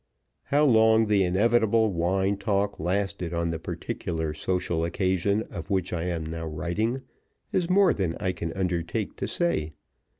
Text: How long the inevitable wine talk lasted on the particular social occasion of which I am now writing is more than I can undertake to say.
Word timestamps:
How 0.45 0.65
long 0.65 1.05
the 1.05 1.23
inevitable 1.23 1.91
wine 1.93 2.35
talk 2.35 2.79
lasted 2.79 3.35
on 3.35 3.51
the 3.51 3.59
particular 3.59 4.33
social 4.33 4.83
occasion 4.83 5.43
of 5.51 5.69
which 5.69 5.93
I 5.93 6.05
am 6.05 6.25
now 6.25 6.47
writing 6.47 7.03
is 7.51 7.69
more 7.69 7.93
than 7.93 8.17
I 8.19 8.31
can 8.31 8.51
undertake 8.53 9.15
to 9.17 9.27
say. 9.27 9.73